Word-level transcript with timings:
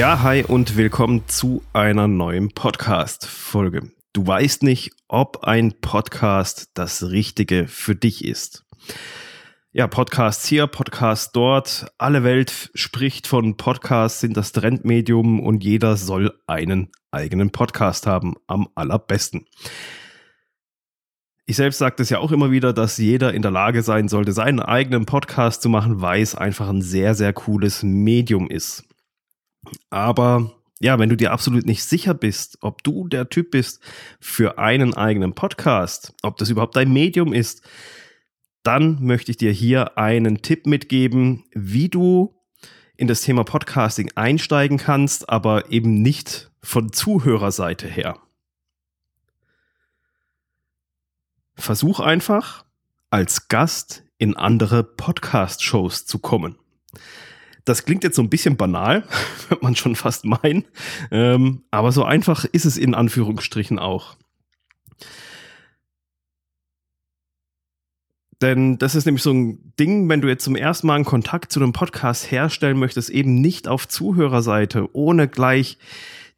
Ja, 0.00 0.22
hi 0.22 0.42
und 0.42 0.78
willkommen 0.78 1.28
zu 1.28 1.62
einer 1.74 2.08
neuen 2.08 2.48
Podcast-Folge. 2.52 3.92
Du 4.14 4.26
weißt 4.26 4.62
nicht, 4.62 4.92
ob 5.08 5.44
ein 5.44 5.74
Podcast 5.82 6.70
das 6.72 7.10
Richtige 7.10 7.68
für 7.68 7.94
dich 7.94 8.24
ist. 8.24 8.64
Ja, 9.72 9.88
Podcasts 9.88 10.46
hier, 10.46 10.68
Podcasts 10.68 11.32
dort. 11.32 11.92
Alle 11.98 12.24
Welt 12.24 12.70
spricht 12.74 13.26
von 13.26 13.58
Podcasts, 13.58 14.20
sind 14.20 14.38
das 14.38 14.52
Trendmedium 14.52 15.38
und 15.38 15.62
jeder 15.62 15.98
soll 15.98 16.32
einen 16.46 16.88
eigenen 17.10 17.50
Podcast 17.50 18.06
haben. 18.06 18.36
Am 18.46 18.70
allerbesten. 18.74 19.44
Ich 21.44 21.56
selbst 21.56 21.76
sage 21.76 21.96
das 21.98 22.08
ja 22.08 22.20
auch 22.20 22.32
immer 22.32 22.50
wieder, 22.50 22.72
dass 22.72 22.96
jeder 22.96 23.34
in 23.34 23.42
der 23.42 23.50
Lage 23.50 23.82
sein 23.82 24.08
sollte, 24.08 24.32
seinen 24.32 24.60
eigenen 24.60 25.04
Podcast 25.04 25.60
zu 25.60 25.68
machen, 25.68 26.00
weil 26.00 26.22
es 26.22 26.34
einfach 26.34 26.70
ein 26.70 26.80
sehr, 26.80 27.14
sehr 27.14 27.34
cooles 27.34 27.82
Medium 27.82 28.48
ist. 28.48 28.86
Aber 29.90 30.52
ja, 30.80 30.98
wenn 30.98 31.10
du 31.10 31.16
dir 31.16 31.32
absolut 31.32 31.66
nicht 31.66 31.84
sicher 31.84 32.14
bist, 32.14 32.58
ob 32.62 32.82
du 32.82 33.06
der 33.06 33.28
Typ 33.28 33.50
bist 33.50 33.80
für 34.18 34.58
einen 34.58 34.94
eigenen 34.94 35.34
Podcast, 35.34 36.14
ob 36.22 36.38
das 36.38 36.48
überhaupt 36.48 36.76
dein 36.76 36.92
Medium 36.92 37.32
ist, 37.32 37.62
dann 38.62 39.02
möchte 39.02 39.30
ich 39.30 39.36
dir 39.36 39.52
hier 39.52 39.98
einen 39.98 40.42
Tipp 40.42 40.66
mitgeben, 40.66 41.44
wie 41.52 41.88
du 41.88 42.34
in 42.96 43.08
das 43.08 43.22
Thema 43.22 43.44
Podcasting 43.44 44.10
einsteigen 44.14 44.78
kannst, 44.78 45.28
aber 45.28 45.70
eben 45.70 46.02
nicht 46.02 46.50
von 46.62 46.92
Zuhörerseite 46.92 47.86
her. 47.86 48.18
Versuch 51.54 52.00
einfach, 52.00 52.64
als 53.10 53.48
Gast 53.48 54.04
in 54.18 54.36
andere 54.36 54.84
Podcast-Shows 54.84 56.06
zu 56.06 56.18
kommen. 56.18 56.58
Das 57.70 57.84
klingt 57.84 58.02
jetzt 58.02 58.16
so 58.16 58.22
ein 58.22 58.28
bisschen 58.28 58.56
banal, 58.56 59.04
wird 59.48 59.62
man 59.62 59.76
schon 59.76 59.94
fast 59.94 60.24
meinen, 60.24 60.64
ähm, 61.12 61.62
aber 61.70 61.92
so 61.92 62.02
einfach 62.02 62.44
ist 62.44 62.64
es 62.64 62.76
in 62.76 62.96
Anführungsstrichen 62.96 63.78
auch. 63.78 64.16
Denn 68.42 68.76
das 68.78 68.96
ist 68.96 69.04
nämlich 69.04 69.22
so 69.22 69.32
ein 69.32 69.72
Ding, 69.78 70.08
wenn 70.08 70.20
du 70.20 70.26
jetzt 70.26 70.42
zum 70.42 70.56
ersten 70.56 70.88
Mal 70.88 70.96
einen 70.96 71.04
Kontakt 71.04 71.52
zu 71.52 71.60
einem 71.60 71.72
Podcast 71.72 72.32
herstellen 72.32 72.76
möchtest, 72.76 73.08
eben 73.08 73.40
nicht 73.40 73.68
auf 73.68 73.86
Zuhörerseite, 73.86 74.88
ohne 74.92 75.28
gleich 75.28 75.78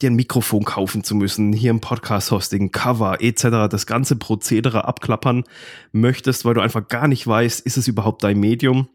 dir 0.02 0.10
ein 0.10 0.16
Mikrofon 0.16 0.64
kaufen 0.64 1.02
zu 1.02 1.14
müssen, 1.14 1.54
hier 1.54 1.70
im 1.70 1.80
Podcast-Hosting, 1.80 2.72
Cover 2.72 3.22
etc., 3.22 3.70
das 3.70 3.86
ganze 3.86 4.16
Prozedere 4.16 4.84
abklappern 4.84 5.44
möchtest, 5.92 6.44
weil 6.44 6.52
du 6.52 6.60
einfach 6.60 6.88
gar 6.88 7.08
nicht 7.08 7.26
weißt, 7.26 7.64
ist 7.64 7.78
es 7.78 7.88
überhaupt 7.88 8.22
dein 8.22 8.38
Medium, 8.38 8.88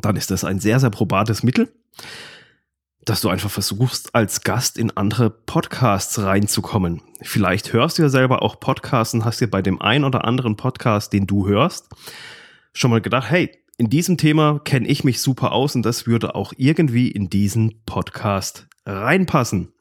dann 0.00 0.16
ist 0.16 0.30
das 0.30 0.44
ein 0.44 0.58
sehr, 0.58 0.80
sehr 0.80 0.90
probates 0.90 1.42
Mittel, 1.42 1.72
dass 3.04 3.20
du 3.20 3.28
einfach 3.28 3.50
versuchst, 3.50 4.14
als 4.14 4.42
Gast 4.42 4.78
in 4.78 4.96
andere 4.96 5.30
Podcasts 5.30 6.18
reinzukommen. 6.20 7.02
Vielleicht 7.20 7.72
hörst 7.72 7.98
du 7.98 8.02
ja 8.02 8.08
selber 8.08 8.42
auch 8.42 8.60
Podcasts 8.60 9.12
und 9.14 9.24
hast 9.24 9.40
dir 9.40 9.50
bei 9.50 9.60
dem 9.60 9.80
ein 9.80 10.04
oder 10.04 10.24
anderen 10.24 10.56
Podcast, 10.56 11.12
den 11.12 11.26
du 11.26 11.46
hörst, 11.46 11.88
schon 12.72 12.90
mal 12.90 13.00
gedacht, 13.00 13.30
hey, 13.30 13.50
in 13.76 13.90
diesem 13.90 14.16
Thema 14.16 14.60
kenne 14.64 14.86
ich 14.86 15.02
mich 15.02 15.20
super 15.20 15.52
aus 15.52 15.74
und 15.74 15.82
das 15.82 16.06
würde 16.06 16.34
auch 16.34 16.52
irgendwie 16.56 17.10
in 17.10 17.28
diesen 17.28 17.82
Podcast 17.84 18.68
reinpassen. 18.86 19.72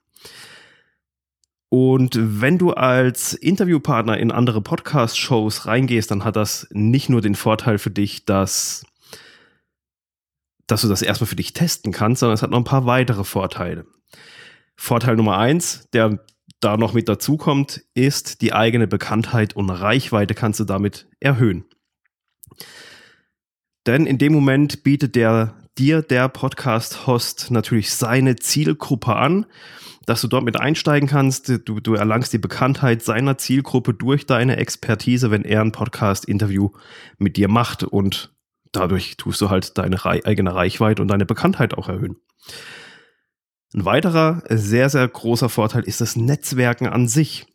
Und 1.69 2.17
wenn 2.19 2.57
du 2.57 2.71
als 2.71 3.33
Interviewpartner 3.33 4.17
in 4.17 4.31
andere 4.31 4.61
Podcast-Shows 4.61 5.67
reingehst, 5.67 6.11
dann 6.11 6.25
hat 6.25 6.35
das 6.35 6.67
nicht 6.71 7.07
nur 7.07 7.21
den 7.21 7.35
Vorteil 7.35 7.77
für 7.77 7.91
dich, 7.91 8.25
dass, 8.25 8.83
dass 10.71 10.81
du 10.81 10.87
das 10.87 11.01
erstmal 11.01 11.27
für 11.27 11.35
dich 11.35 11.53
testen 11.53 11.91
kannst, 11.91 12.21
sondern 12.21 12.35
es 12.35 12.41
hat 12.41 12.51
noch 12.51 12.57
ein 12.57 12.63
paar 12.63 12.85
weitere 12.85 13.25
Vorteile. 13.25 13.85
Vorteil 14.77 15.17
Nummer 15.17 15.37
eins, 15.37 15.89
der 15.91 16.23
da 16.61 16.77
noch 16.77 16.93
mit 16.93 17.09
dazukommt, 17.09 17.81
ist 17.93 18.41
die 18.41 18.53
eigene 18.53 18.87
Bekanntheit 18.87 19.55
und 19.55 19.69
Reichweite 19.69 20.33
kannst 20.33 20.59
du 20.59 20.63
damit 20.63 21.09
erhöhen. 21.19 21.65
Denn 23.85 24.05
in 24.05 24.17
dem 24.17 24.31
Moment 24.31 24.83
bietet 24.83 25.15
der 25.15 25.55
dir 25.77 26.01
der 26.01 26.29
Podcast-Host 26.29 27.51
natürlich 27.51 27.93
seine 27.93 28.37
Zielgruppe 28.37 29.15
an 29.15 29.45
dass 30.07 30.21
du 30.21 30.27
dort 30.27 30.43
mit 30.43 30.59
einsteigen 30.59 31.07
kannst. 31.07 31.47
Du, 31.65 31.79
du 31.79 31.93
erlangst 31.93 32.33
die 32.33 32.39
Bekanntheit 32.39 33.03
seiner 33.03 33.37
Zielgruppe 33.37 33.93
durch 33.93 34.25
deine 34.25 34.57
Expertise, 34.57 35.29
wenn 35.29 35.45
er 35.45 35.61
ein 35.61 35.71
Podcast-Interview 35.71 36.71
mit 37.19 37.37
dir 37.37 37.47
macht 37.47 37.83
und 37.83 38.33
dadurch 38.71 39.17
tust 39.17 39.41
du 39.41 39.49
halt 39.49 39.77
deine 39.77 40.03
eigene 40.05 40.53
Reichweite 40.53 41.01
und 41.01 41.07
deine 41.07 41.25
Bekanntheit 41.25 41.73
auch 41.77 41.89
erhöhen. 41.89 42.17
Ein 43.73 43.85
weiterer 43.85 44.43
sehr, 44.49 44.89
sehr 44.89 45.07
großer 45.07 45.49
Vorteil 45.49 45.83
ist 45.83 46.01
das 46.01 46.15
Netzwerken 46.15 46.87
an 46.87 47.07
sich. 47.07 47.45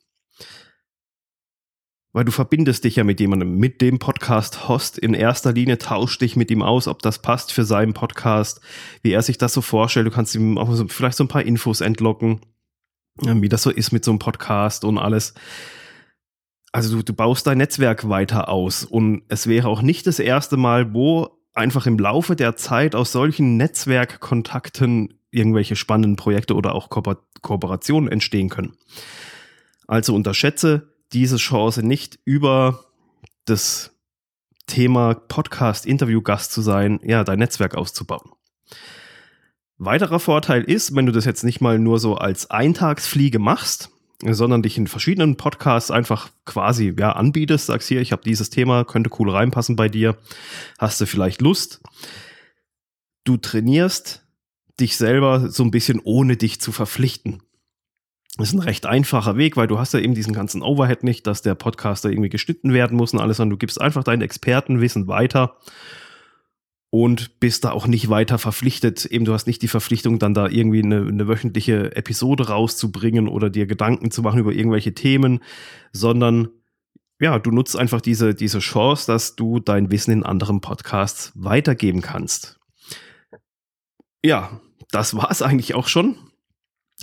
Weil 2.12 2.24
du 2.24 2.32
verbindest 2.32 2.84
dich 2.84 2.96
ja 2.96 3.04
mit 3.04 3.20
jemandem, 3.20 3.58
mit 3.58 3.82
dem 3.82 3.98
Podcast-Host. 3.98 4.96
In 4.96 5.12
erster 5.12 5.52
Linie 5.52 5.76
tausch 5.76 6.16
dich 6.16 6.34
mit 6.34 6.50
ihm 6.50 6.62
aus, 6.62 6.88
ob 6.88 7.02
das 7.02 7.20
passt 7.20 7.52
für 7.52 7.64
seinen 7.64 7.92
Podcast, 7.92 8.62
wie 9.02 9.12
er 9.12 9.20
sich 9.20 9.36
das 9.36 9.52
so 9.52 9.60
vorstellt. 9.60 10.06
Du 10.06 10.10
kannst 10.10 10.34
ihm 10.34 10.56
auch 10.56 10.72
so, 10.72 10.88
vielleicht 10.88 11.18
so 11.18 11.24
ein 11.24 11.28
paar 11.28 11.42
Infos 11.42 11.82
entlocken, 11.82 12.40
wie 13.20 13.50
das 13.50 13.62
so 13.62 13.70
ist 13.70 13.92
mit 13.92 14.02
so 14.02 14.10
einem 14.10 14.18
Podcast 14.18 14.86
und 14.86 14.96
alles. 14.96 15.34
Also 16.76 16.96
du, 16.96 17.02
du 17.02 17.14
baust 17.14 17.46
dein 17.46 17.56
Netzwerk 17.56 18.06
weiter 18.10 18.50
aus. 18.50 18.84
Und 18.84 19.22
es 19.28 19.46
wäre 19.46 19.66
auch 19.66 19.80
nicht 19.80 20.06
das 20.06 20.18
erste 20.18 20.58
Mal, 20.58 20.92
wo 20.92 21.30
einfach 21.54 21.86
im 21.86 21.98
Laufe 21.98 22.36
der 22.36 22.54
Zeit 22.54 22.94
aus 22.94 23.12
solchen 23.12 23.56
Netzwerkkontakten 23.56 25.14
irgendwelche 25.30 25.74
spannenden 25.74 26.16
Projekte 26.16 26.54
oder 26.54 26.74
auch 26.74 26.90
Ko 26.90 27.02
Kooperationen 27.40 28.12
entstehen 28.12 28.50
können. 28.50 28.76
Also 29.86 30.14
unterschätze 30.14 30.92
diese 31.14 31.38
Chance 31.38 31.82
nicht 31.82 32.18
über 32.26 32.84
das 33.46 33.96
Thema 34.66 35.14
Podcast, 35.14 35.86
Interviewgast 35.86 36.52
zu 36.52 36.60
sein, 36.60 37.00
ja, 37.02 37.24
dein 37.24 37.38
Netzwerk 37.38 37.74
auszubauen. 37.74 38.32
Weiterer 39.78 40.20
Vorteil 40.20 40.62
ist, 40.62 40.94
wenn 40.94 41.06
du 41.06 41.12
das 41.12 41.24
jetzt 41.24 41.42
nicht 41.42 41.62
mal 41.62 41.78
nur 41.78 41.98
so 41.98 42.16
als 42.16 42.50
Eintagsfliege 42.50 43.38
machst, 43.38 43.95
sondern 44.22 44.62
dich 44.62 44.78
in 44.78 44.86
verschiedenen 44.86 45.36
Podcasts 45.36 45.90
einfach 45.90 46.30
quasi 46.44 46.94
ja, 46.98 47.12
anbietest, 47.12 47.66
sagst 47.66 47.88
hier, 47.88 48.00
ich 48.00 48.12
habe 48.12 48.22
dieses 48.22 48.50
Thema, 48.50 48.84
könnte 48.84 49.10
cool 49.18 49.30
reinpassen 49.30 49.76
bei 49.76 49.88
dir, 49.88 50.16
hast 50.78 51.00
du 51.00 51.06
vielleicht 51.06 51.40
Lust. 51.40 51.82
Du 53.24 53.36
trainierst 53.36 54.24
dich 54.80 54.96
selber 54.96 55.50
so 55.50 55.62
ein 55.64 55.70
bisschen 55.70 56.00
ohne 56.02 56.36
dich 56.36 56.60
zu 56.60 56.72
verpflichten. 56.72 57.42
Das 58.38 58.48
ist 58.48 58.54
ein 58.54 58.60
recht 58.60 58.84
einfacher 58.84 59.36
Weg, 59.36 59.56
weil 59.56 59.66
du 59.66 59.78
hast 59.78 59.94
ja 59.94 60.00
eben 60.00 60.14
diesen 60.14 60.34
ganzen 60.34 60.62
Overhead 60.62 61.02
nicht, 61.04 61.26
dass 61.26 61.40
der 61.40 61.54
Podcaster 61.54 62.10
irgendwie 62.10 62.28
geschnitten 62.28 62.74
werden 62.74 62.96
muss 62.96 63.14
und 63.14 63.20
alles, 63.20 63.38
sondern 63.38 63.52
du 63.52 63.56
gibst 63.56 63.80
einfach 63.80 64.04
dein 64.04 64.20
Expertenwissen 64.20 65.08
weiter 65.08 65.56
und 66.90 67.40
bist 67.40 67.64
da 67.64 67.72
auch 67.72 67.86
nicht 67.86 68.08
weiter 68.08 68.38
verpflichtet. 68.38 69.04
Eben, 69.04 69.24
du 69.24 69.32
hast 69.32 69.46
nicht 69.46 69.62
die 69.62 69.68
Verpflichtung, 69.68 70.18
dann 70.18 70.34
da 70.34 70.48
irgendwie 70.48 70.82
eine, 70.82 71.06
eine 71.06 71.28
wöchentliche 71.28 71.94
Episode 71.96 72.48
rauszubringen 72.48 73.28
oder 73.28 73.50
dir 73.50 73.66
Gedanken 73.66 74.10
zu 74.10 74.22
machen 74.22 74.40
über 74.40 74.52
irgendwelche 74.52 74.94
Themen, 74.94 75.40
sondern 75.92 76.48
ja, 77.18 77.38
du 77.38 77.50
nutzt 77.50 77.76
einfach 77.76 78.00
diese, 78.00 78.34
diese 78.34 78.58
Chance, 78.58 79.06
dass 79.06 79.36
du 79.36 79.58
dein 79.58 79.90
Wissen 79.90 80.10
in 80.10 80.22
anderen 80.22 80.60
Podcasts 80.60 81.32
weitergeben 81.34 82.02
kannst. 82.02 82.58
Ja, 84.22 84.60
das 84.90 85.16
war 85.16 85.30
es 85.30 85.42
eigentlich 85.42 85.74
auch 85.74 85.88
schon. 85.88 86.16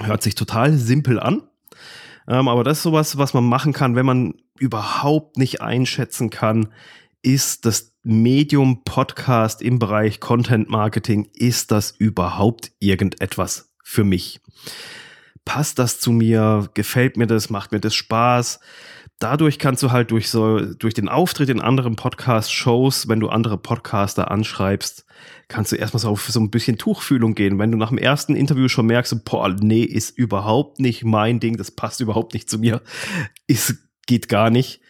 Hört 0.02 0.24
sich 0.24 0.36
total 0.36 0.74
simpel 0.74 1.20
an. 1.20 1.48
Ähm, 2.28 2.48
aber 2.48 2.64
das 2.64 2.78
ist 2.78 2.84
sowas, 2.84 3.18
was 3.18 3.34
man 3.34 3.44
machen 3.44 3.74
kann, 3.74 3.96
wenn 3.96 4.06
man 4.06 4.36
überhaupt 4.60 5.38
nicht 5.38 5.62
einschätzen 5.62 6.30
kann, 6.30 6.74
ist 7.22 7.66
das 7.66 7.93
Medium 8.04 8.84
Podcast 8.84 9.62
im 9.62 9.80
Bereich 9.80 10.20
Content 10.20 10.70
Marketing, 10.70 11.30
ist 11.34 11.72
das 11.72 11.92
überhaupt 11.92 12.72
irgendetwas 12.80 13.74
für 13.84 14.04
mich? 14.04 14.42
Passt 15.46 15.80
das 15.80 16.00
zu 16.00 16.12
mir? 16.12 16.70
Gefällt 16.74 17.18
mir 17.18 17.28
das? 17.28 17.50
Macht 17.50 17.72
mir 17.72 17.80
das 17.80 17.96
Spaß? 17.96 18.60
dadurch 19.24 19.58
kannst 19.58 19.82
du 19.82 19.92
halt 19.92 20.12
durch 20.12 20.30
so, 20.30 20.60
durch 20.60 20.94
den 20.94 21.08
Auftritt 21.08 21.50
in 21.50 21.62
anderen 21.62 21.96
Podcast-Shows, 21.96 23.08
wenn 23.08 23.22
du 23.22 23.30
andere 23.30 23.58
Podcaster 23.58 24.30
anschreibst, 24.30 25.06
kannst 25.48 25.72
du 25.72 25.78
erstmal 25.78 26.02
so 26.02 26.10
auf 26.10 26.30
so 26.30 26.40
ein 26.40 26.52
bisschen 26.52 26.78
Tuchfühlung 26.78 27.34
gehen. 27.34 27.58
Wenn 27.58 27.72
du 27.72 27.78
nach 27.78 27.90
dem 27.90 27.98
ersten 27.98 28.36
Interview 28.36 28.68
schon 28.68 28.86
merkst, 28.86 29.24
boah, 29.24 29.50
nee, 29.50 29.84
ist 29.84 30.18
überhaupt 30.18 30.80
nicht 30.80 31.06
mein 31.06 31.40
Ding, 31.40 31.56
das 31.58 31.72
passt 31.72 32.02
überhaupt 32.02 32.34
nicht 32.34 32.50
zu 32.50 32.60
mir, 32.60 32.82
ist, 33.48 33.76
geht 34.08 34.28
gar 34.28 34.50
nicht, 34.50 34.82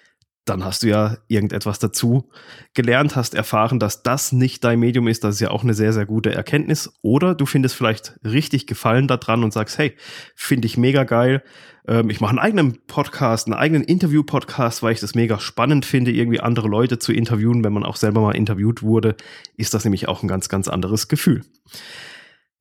dann 0.45 0.65
hast 0.65 0.83
du 0.83 0.87
ja 0.87 1.17
irgendetwas 1.29 1.79
dazu 1.79 2.29
gelernt, 2.73 3.15
hast 3.15 3.33
erfahren, 3.33 3.79
dass 3.79 4.03
das 4.03 4.33
nicht 4.33 4.63
dein 4.63 4.79
Medium 4.79 5.07
ist. 5.07 5.23
Das 5.23 5.35
ist 5.35 5.41
ja 5.41 5.51
auch 5.51 5.63
eine 5.63 5.73
sehr, 5.73 5.93
sehr 5.93 6.05
gute 6.05 6.33
Erkenntnis. 6.33 6.93
Oder 7.01 7.33
du 7.33 7.45
findest 7.45 7.75
vielleicht 7.75 8.19
richtig 8.25 8.67
Gefallen 8.67 9.07
daran 9.07 9.43
und 9.43 9.53
sagst, 9.53 9.77
hey, 9.77 9.95
finde 10.35 10.65
ich 10.65 10.75
mega 10.75 11.05
geil. 11.05 11.43
Ähm, 11.87 12.09
ich 12.09 12.19
mache 12.19 12.31
einen 12.31 12.39
eigenen 12.39 12.85
Podcast, 12.87 13.47
einen 13.47 13.53
eigenen 13.53 13.83
Interview-Podcast, 13.83 14.83
weil 14.83 14.91
ich 14.91 14.99
das 14.99 15.15
mega 15.15 15.39
spannend 15.39 15.85
finde, 15.85 16.11
irgendwie 16.11 16.41
andere 16.41 16.67
Leute 16.67 16.99
zu 16.99 17.13
interviewen. 17.13 17.63
Wenn 17.63 17.73
man 17.73 17.85
auch 17.85 17.95
selber 17.95 18.21
mal 18.21 18.35
interviewt 18.35 18.83
wurde, 18.83 19.15
ist 19.55 19.73
das 19.73 19.85
nämlich 19.85 20.09
auch 20.09 20.23
ein 20.23 20.27
ganz, 20.27 20.49
ganz 20.49 20.67
anderes 20.67 21.07
Gefühl. 21.07 21.43